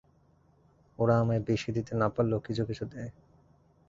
[0.99, 3.11] ওরা আমায় বেশী দিতে না পারলেও কিছু কিছু দেয়।